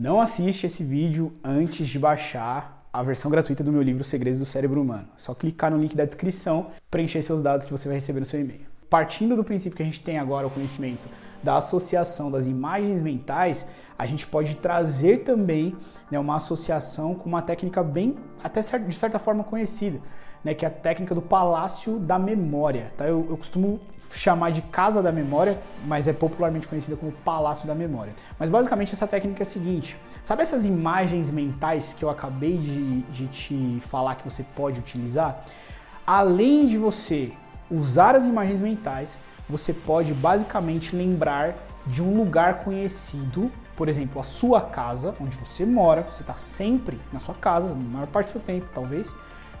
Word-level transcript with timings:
Não 0.00 0.18
assiste 0.18 0.64
esse 0.64 0.82
vídeo 0.82 1.30
antes 1.44 1.86
de 1.86 1.98
baixar 1.98 2.88
a 2.90 3.02
versão 3.02 3.30
gratuita 3.30 3.62
do 3.62 3.70
meu 3.70 3.82
livro 3.82 4.02
Segredos 4.02 4.40
do 4.40 4.46
Cérebro 4.46 4.80
Humano. 4.80 5.06
É 5.14 5.18
só 5.18 5.34
clicar 5.34 5.70
no 5.70 5.76
link 5.76 5.94
da 5.94 6.06
descrição, 6.06 6.68
preencher 6.90 7.20
seus 7.20 7.42
dados 7.42 7.66
que 7.66 7.70
você 7.70 7.86
vai 7.86 7.98
receber 7.98 8.20
no 8.20 8.24
seu 8.24 8.40
e-mail. 8.40 8.62
Partindo 8.90 9.36
do 9.36 9.44
princípio 9.44 9.76
que 9.76 9.82
a 9.84 9.86
gente 9.86 10.00
tem 10.00 10.18
agora 10.18 10.48
o 10.48 10.50
conhecimento 10.50 11.08
da 11.40 11.56
associação 11.56 12.28
das 12.28 12.48
imagens 12.48 13.00
mentais, 13.00 13.66
a 13.96 14.04
gente 14.04 14.26
pode 14.26 14.56
trazer 14.56 15.18
também 15.18 15.76
né, 16.10 16.18
uma 16.18 16.34
associação 16.34 17.14
com 17.14 17.28
uma 17.28 17.40
técnica 17.40 17.84
bem, 17.84 18.16
até 18.42 18.60
de 18.60 18.94
certa 18.96 19.20
forma 19.20 19.44
conhecida, 19.44 20.00
né, 20.42 20.54
que 20.54 20.64
é 20.64 20.68
a 20.68 20.70
técnica 20.70 21.14
do 21.14 21.22
palácio 21.22 22.00
da 22.00 22.18
memória. 22.18 22.92
Tá? 22.96 23.06
Eu, 23.06 23.26
eu, 23.30 23.36
costumo 23.36 23.78
chamar 24.10 24.50
de 24.50 24.60
casa 24.60 25.00
da 25.00 25.12
memória, 25.12 25.56
mas 25.86 26.08
é 26.08 26.12
popularmente 26.12 26.66
conhecida 26.66 26.96
como 26.96 27.12
palácio 27.12 27.68
da 27.68 27.76
memória. 27.76 28.12
Mas 28.40 28.50
basicamente 28.50 28.92
essa 28.92 29.06
técnica 29.06 29.42
é 29.42 29.44
a 29.44 29.46
seguinte: 29.46 29.96
sabe 30.22 30.42
essas 30.42 30.66
imagens 30.66 31.30
mentais 31.30 31.94
que 31.94 32.04
eu 32.04 32.10
acabei 32.10 32.58
de, 32.58 33.02
de 33.02 33.26
te 33.28 33.78
falar 33.82 34.16
que 34.16 34.24
você 34.24 34.42
pode 34.56 34.80
utilizar? 34.80 35.44
Além 36.04 36.66
de 36.66 36.76
você 36.76 37.32
usar 37.70 38.14
as 38.14 38.24
imagens 38.24 38.60
mentais, 38.60 39.18
você 39.48 39.72
pode 39.72 40.12
basicamente 40.14 40.94
lembrar 40.94 41.54
de 41.86 42.02
um 42.02 42.16
lugar 42.16 42.62
conhecido, 42.64 43.50
por 43.76 43.88
exemplo, 43.88 44.20
a 44.20 44.24
sua 44.24 44.60
casa, 44.60 45.14
onde 45.20 45.36
você 45.36 45.64
mora, 45.64 46.02
você 46.02 46.22
está 46.22 46.34
sempre 46.34 47.00
na 47.12 47.18
sua 47.18 47.34
casa, 47.34 47.68
na 47.68 47.74
maior 47.74 48.06
parte 48.06 48.28
do 48.28 48.32
seu 48.32 48.40
tempo, 48.40 48.66
talvez, 48.74 49.14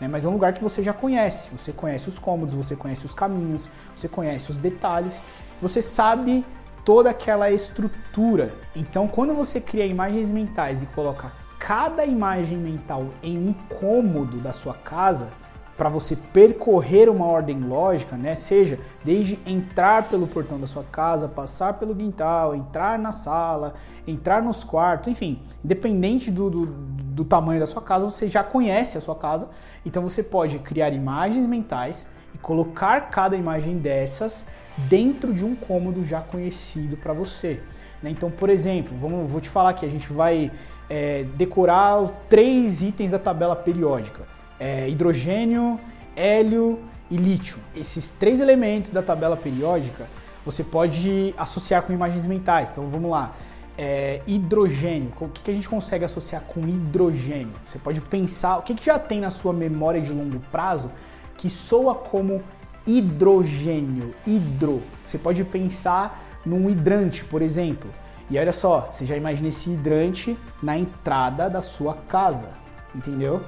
né? 0.00 0.08
mas 0.08 0.24
é 0.24 0.28
um 0.28 0.32
lugar 0.32 0.52
que 0.52 0.62
você 0.62 0.82
já 0.82 0.92
conhece. 0.92 1.50
Você 1.56 1.72
conhece 1.72 2.08
os 2.08 2.18
cômodos, 2.18 2.54
você 2.54 2.76
conhece 2.76 3.06
os 3.06 3.14
caminhos, 3.14 3.68
você 3.94 4.08
conhece 4.08 4.50
os 4.50 4.58
detalhes, 4.58 5.22
você 5.60 5.80
sabe 5.80 6.44
toda 6.84 7.10
aquela 7.10 7.50
estrutura. 7.50 8.54
Então, 8.74 9.08
quando 9.08 9.34
você 9.34 9.60
cria 9.60 9.86
imagens 9.86 10.30
mentais 10.30 10.82
e 10.82 10.86
coloca 10.86 11.32
cada 11.58 12.04
imagem 12.04 12.58
mental 12.58 13.06
em 13.22 13.38
um 13.38 13.52
cômodo 13.52 14.38
da 14.38 14.52
sua 14.52 14.74
casa, 14.74 15.32
para 15.76 15.88
você 15.88 16.14
percorrer 16.14 17.08
uma 17.08 17.26
ordem 17.26 17.58
lógica, 17.60 18.16
né? 18.16 18.34
Seja 18.34 18.78
desde 19.04 19.38
entrar 19.46 20.08
pelo 20.08 20.26
portão 20.26 20.60
da 20.60 20.66
sua 20.66 20.84
casa, 20.84 21.28
passar 21.28 21.74
pelo 21.74 21.94
quintal, 21.94 22.54
entrar 22.54 22.98
na 22.98 23.10
sala, 23.10 23.74
entrar 24.06 24.42
nos 24.42 24.62
quartos, 24.62 25.08
enfim, 25.08 25.40
independente 25.64 26.30
do, 26.30 26.50
do, 26.50 26.66
do 26.66 27.24
tamanho 27.24 27.58
da 27.58 27.66
sua 27.66 27.80
casa, 27.80 28.08
você 28.08 28.28
já 28.28 28.44
conhece 28.44 28.98
a 28.98 29.00
sua 29.00 29.14
casa, 29.14 29.48
então 29.84 30.02
você 30.02 30.22
pode 30.22 30.58
criar 30.58 30.90
imagens 30.90 31.46
mentais 31.46 32.06
e 32.34 32.38
colocar 32.38 33.10
cada 33.10 33.36
imagem 33.36 33.78
dessas 33.78 34.46
dentro 34.76 35.32
de 35.32 35.44
um 35.44 35.54
cômodo 35.54 36.04
já 36.04 36.20
conhecido 36.20 36.96
para 36.96 37.12
você. 37.12 37.60
Né? 38.02 38.10
Então, 38.10 38.30
por 38.30 38.50
exemplo, 38.50 38.96
vamos, 38.98 39.30
vou 39.30 39.40
te 39.40 39.48
falar 39.48 39.72
que 39.72 39.86
a 39.86 39.88
gente 39.88 40.12
vai 40.12 40.50
é, 40.88 41.24
decorar 41.36 42.08
três 42.28 42.82
itens 42.82 43.12
da 43.12 43.18
tabela 43.18 43.56
periódica 43.56 44.32
é, 44.62 44.88
hidrogênio, 44.88 45.80
hélio 46.14 46.78
e 47.10 47.16
lítio. 47.16 47.58
Esses 47.74 48.12
três 48.12 48.38
elementos 48.38 48.92
da 48.92 49.02
tabela 49.02 49.36
periódica 49.36 50.06
você 50.44 50.62
pode 50.62 51.34
associar 51.36 51.82
com 51.82 51.92
imagens 51.92 52.26
mentais. 52.28 52.70
Então 52.70 52.86
vamos 52.86 53.10
lá. 53.10 53.34
É, 53.76 54.20
hidrogênio, 54.26 55.12
o 55.18 55.28
que, 55.28 55.42
que, 55.42 55.50
a 55.50 55.54
gente 55.54 55.68
consegue 55.68 56.04
associar 56.04 56.42
com 56.42 56.60
hidrogênio? 56.68 57.54
Você 57.66 57.78
pode 57.78 58.00
pensar, 58.02 58.58
o 58.58 58.62
que, 58.62 58.74
que 58.74 58.84
já 58.84 58.98
tem 58.98 59.18
na 59.18 59.30
sua 59.30 59.52
memória 59.52 60.00
de 60.00 60.12
longo 60.12 60.38
prazo 60.52 60.90
que 61.36 61.50
soa 61.50 61.94
como 61.94 62.40
hidrogênio, 62.86 64.14
hidro. 64.26 64.82
Você 65.04 65.18
pode 65.18 65.42
pensar 65.42 66.40
num 66.44 66.70
hidrante, 66.70 67.24
por 67.24 67.42
exemplo. 67.42 67.90
E 68.30 68.38
olha 68.38 68.52
só, 68.52 68.90
você 68.92 69.06
já 69.06 69.16
imagina 69.16 69.48
esse 69.48 69.70
hidrante 69.70 70.38
na 70.62 70.76
entrada 70.78 71.50
da 71.50 71.60
sua 71.60 71.94
casa, 71.94 72.50
entendeu? 72.94 73.42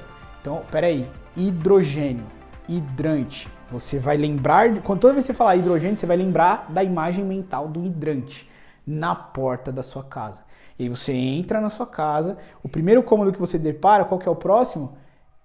Então, 0.45 0.61
peraí, 0.71 1.11
hidrogênio, 1.35 2.27
hidrante. 2.69 3.49
Você 3.71 3.99
vai 3.99 4.15
lembrar, 4.15 4.79
quando 4.83 5.01
toda 5.01 5.15
vez 5.15 5.25
que 5.25 5.33
você 5.33 5.39
falar 5.39 5.57
hidrogênio, 5.57 5.97
você 5.97 6.05
vai 6.05 6.19
lembrar 6.19 6.67
da 6.69 6.85
imagem 6.85 7.25
mental 7.25 7.67
do 7.67 7.83
hidrante 7.83 8.47
na 8.87 9.15
porta 9.15 9.73
da 9.73 9.83
sua 9.83 10.05
casa. 10.05 10.43
E 10.79 10.83
aí 10.83 10.89
você 10.91 11.15
entra 11.15 11.63
na 11.63 11.71
sua 11.71 11.87
casa, 11.87 12.37
o 12.63 12.69
primeiro 12.69 13.03
cômodo 13.03 13.33
que 13.33 13.41
você 13.41 13.57
depara, 13.59 14.05
qual 14.05 14.21
que 14.21 14.29
é 14.29 14.31
o 14.31 14.37
próximo? 14.37 14.99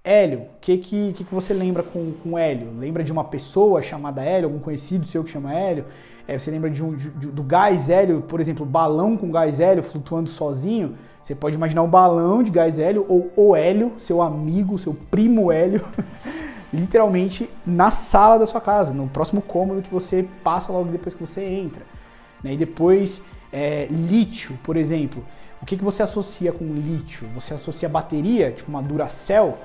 Hélio. 0.10 0.40
O 0.40 0.48
que, 0.60 0.76
que, 0.80 1.14
que, 1.14 1.36
você 1.36 1.54
lembra 1.54 1.84
com, 1.84 2.12
com 2.24 2.36
hélio? 2.36 2.74
Lembra 2.80 3.04
de 3.04 3.12
uma 3.12 3.24
pessoa 3.24 3.80
chamada 3.80 4.24
hélio, 4.24 4.48
algum 4.48 4.58
conhecido 4.58 5.06
seu 5.06 5.24
que 5.24 5.30
chama 5.30 5.54
hélio? 5.54 5.86
É, 6.28 6.36
você 6.36 6.50
lembra 6.50 6.68
de 6.68 6.84
um, 6.84 6.96
de, 6.96 7.12
do 7.12 7.44
gás 7.44 7.92
hélio, 7.92 8.22
por 8.22 8.40
exemplo, 8.40 8.66
balão 8.66 9.16
com 9.16 9.30
gás 9.30 9.60
hélio 9.60 9.84
flutuando 9.84 10.28
sozinho? 10.28 10.96
Você 11.22 11.36
pode 11.36 11.58
imaginar 11.58 11.84
um 11.84 11.88
balão 11.88 12.42
de 12.42 12.50
gás 12.50 12.80
hélio 12.80 13.06
ou 13.08 13.32
o 13.36 13.56
hélio, 13.56 13.94
seu 14.00 14.20
amigo, 14.20 14.80
seu 14.80 14.96
primo 15.12 15.52
hélio, 15.52 15.86
literalmente 16.74 17.48
na 17.64 17.92
sala 17.92 18.40
da 18.40 18.48
sua 18.48 18.62
casa, 18.62 18.96
no 18.96 19.08
próximo 19.08 19.44
cômodo 19.44 19.84
que 19.84 19.94
você 19.94 20.28
passa 20.44 20.72
logo 20.72 20.92
depois 20.92 21.14
que 21.14 21.22
você 21.22 21.44
entra. 21.44 21.84
Né? 22.44 22.54
E 22.54 22.58
depois, 22.58 23.22
é, 23.54 23.86
lítio, 23.92 24.58
por 24.64 24.76
exemplo. 24.76 25.24
O 25.62 25.68
que, 25.68 25.78
que 25.78 25.84
você 25.84 26.02
associa 26.02 26.52
com 26.52 26.66
lítio? 26.66 27.28
Você 27.36 27.54
associa 27.54 27.88
bateria, 27.88 28.52
tipo 28.52 28.72
uma 28.72 28.82
Duracell? 28.82 29.56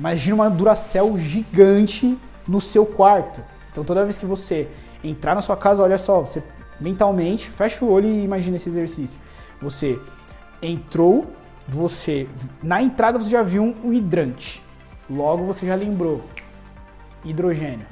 Imagina 0.00 0.34
uma 0.34 0.48
Duracell 0.48 1.14
gigante 1.18 2.18
no 2.48 2.58
seu 2.58 2.86
quarto. 2.86 3.44
Então 3.70 3.84
toda 3.84 4.02
vez 4.02 4.16
que 4.16 4.24
você 4.24 4.66
entrar 5.04 5.34
na 5.34 5.42
sua 5.42 5.58
casa, 5.58 5.82
olha 5.82 5.98
só, 5.98 6.20
você 6.20 6.42
mentalmente 6.80 7.50
fecha 7.50 7.84
o 7.84 7.92
olho 7.92 8.08
e 8.08 8.24
imagina 8.24 8.56
esse 8.56 8.70
exercício. 8.70 9.20
Você 9.60 10.00
entrou, 10.62 11.26
você 11.68 12.26
na 12.62 12.80
entrada 12.80 13.18
você 13.18 13.28
já 13.28 13.42
viu 13.42 13.62
um 13.62 13.92
hidrante. 13.92 14.62
Logo 15.08 15.44
você 15.44 15.66
já 15.66 15.74
lembrou 15.74 16.22
hidrogênio. 17.22 17.86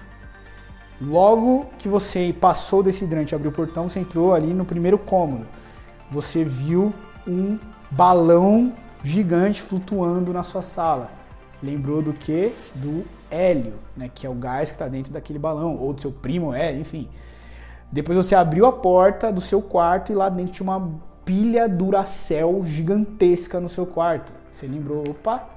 Logo 0.99 1.67
que 1.79 1.89
você 1.91 2.35
passou 2.41 2.83
desse 2.83 3.05
hidrante, 3.05 3.35
abriu 3.35 3.51
o 3.51 3.55
portão, 3.55 3.87
você 3.87 4.01
entrou 4.01 4.33
ali 4.33 4.55
no 4.55 4.65
primeiro 4.65 4.97
cômodo. 4.97 5.47
Você 6.11 6.43
viu 6.43 6.91
um 7.27 7.59
balão 7.91 8.73
gigante 9.05 9.61
flutuando 9.61 10.33
na 10.33 10.43
sua 10.43 10.63
sala. 10.63 11.19
Lembrou 11.63 12.03
do 12.03 12.13
que? 12.13 12.55
Do 12.75 13.05
hélio, 13.31 13.75
né? 13.97 14.11
Que 14.13 14.27
é 14.27 14.31
o 14.31 14.35
gás 14.35 14.71
que 14.71 14.77
está 14.77 14.89
dentro 14.89 15.13
daquele 15.13 15.39
balão, 15.39 15.77
ou 15.77 15.93
do 15.93 16.01
seu 16.01 16.13
primo 16.13 16.55
hélio, 16.55 16.81
enfim. 16.81 17.09
Depois 17.91 18.17
você 18.17 18.35
abriu 18.35 18.67
a 18.67 18.73
porta 18.73 19.33
do 19.33 19.41
seu 19.41 19.63
quarto 19.63 20.13
e 20.13 20.15
lá 20.15 20.29
dentro 20.29 20.53
tinha 20.53 20.65
uma 20.65 20.91
pilha 21.25 21.69
Duracell 21.69 22.63
gigantesca 22.65 23.59
no 23.61 23.69
seu 23.69 23.87
quarto. 23.87 24.33
Você 24.53 24.67
lembrou, 24.67 25.03
opa, 25.09 25.49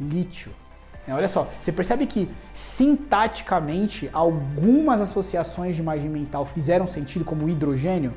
lítio. 0.00 0.52
É, 1.06 1.12
olha 1.12 1.28
só, 1.28 1.48
você 1.60 1.72
percebe 1.72 2.06
que 2.06 2.30
sintaticamente 2.52 4.08
algumas 4.12 5.00
associações 5.00 5.74
de 5.74 5.82
imagem 5.82 6.08
mental 6.08 6.44
fizeram 6.44 6.86
sentido, 6.86 7.24
como 7.24 7.48
hidrogênio, 7.48 8.14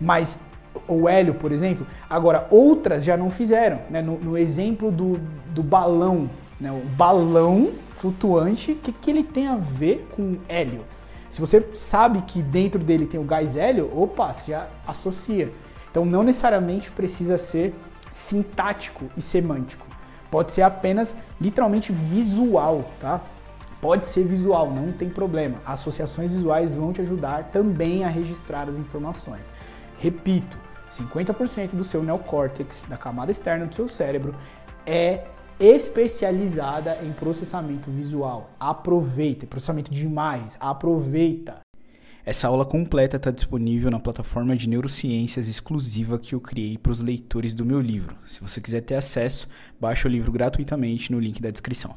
mas 0.00 0.38
o 0.86 1.08
hélio, 1.08 1.34
por 1.34 1.50
exemplo, 1.50 1.86
agora 2.08 2.46
outras 2.50 3.04
já 3.04 3.16
não 3.16 3.30
fizeram. 3.30 3.80
Né? 3.90 4.00
No, 4.00 4.18
no, 4.18 4.38
exemplo 4.38 4.90
do, 4.90 5.18
do 5.52 5.62
balão, 5.62 6.30
né? 6.60 6.70
o 6.70 6.80
balão 6.96 7.72
flutuante, 7.94 8.72
o 8.72 8.76
que, 8.76 8.92
que 8.92 9.10
ele 9.10 9.22
tem 9.22 9.48
a 9.48 9.56
ver 9.56 10.08
com 10.14 10.38
hélio? 10.48 10.84
Se 11.30 11.40
você 11.40 11.68
sabe 11.74 12.22
que 12.22 12.42
dentro 12.42 12.82
dele 12.82 13.06
tem 13.06 13.18
o 13.18 13.24
gás 13.24 13.56
hélio, 13.56 13.90
opa, 13.96 14.32
você 14.32 14.52
já 14.52 14.68
associa. 14.86 15.52
Então 15.90 16.04
não 16.04 16.22
necessariamente 16.22 16.90
precisa 16.90 17.38
ser 17.38 17.74
sintático 18.10 19.06
e 19.16 19.22
semântico. 19.22 19.86
Pode 20.30 20.52
ser 20.52 20.62
apenas 20.62 21.16
literalmente 21.40 21.92
visual, 21.92 22.90
tá? 22.98 23.20
Pode 23.80 24.06
ser 24.06 24.24
visual, 24.24 24.70
não 24.70 24.92
tem 24.92 25.08
problema. 25.08 25.58
Associações 25.64 26.32
visuais 26.32 26.74
vão 26.74 26.92
te 26.92 27.00
ajudar 27.00 27.44
também 27.44 28.04
a 28.04 28.08
registrar 28.08 28.68
as 28.68 28.76
informações. 28.76 29.50
Repito, 29.98 30.58
50% 30.90 31.74
do 31.74 31.84
seu 31.84 32.02
neocórtex, 32.02 32.86
da 32.88 32.96
camada 32.96 33.30
externa 33.30 33.66
do 33.66 33.74
seu 33.74 33.88
cérebro, 33.88 34.34
é 34.84 35.24
especializada 35.60 36.98
em 37.04 37.12
processamento 37.12 37.90
visual. 37.90 38.50
Aproveita, 38.58 39.46
processamento 39.46 39.90
de 39.90 40.08
aproveita. 40.58 41.60
Essa 42.24 42.48
aula 42.48 42.64
completa 42.64 43.18
está 43.18 43.30
disponível 43.30 43.90
na 43.90 44.00
plataforma 44.00 44.56
de 44.56 44.68
neurociências 44.68 45.48
exclusiva 45.48 46.18
que 46.18 46.34
eu 46.34 46.40
criei 46.40 46.78
para 46.78 46.92
os 46.92 47.02
leitores 47.02 47.54
do 47.54 47.64
meu 47.64 47.80
livro. 47.80 48.16
Se 48.26 48.40
você 48.40 48.60
quiser 48.60 48.80
ter 48.80 48.94
acesso, 48.94 49.48
baixe 49.78 50.06
o 50.06 50.10
livro 50.10 50.32
gratuitamente 50.32 51.12
no 51.12 51.20
link 51.20 51.40
da 51.42 51.50
descrição. 51.50 51.94